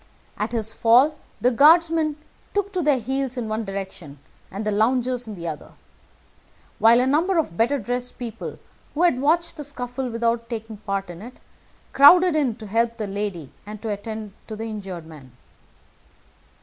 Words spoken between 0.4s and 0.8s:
his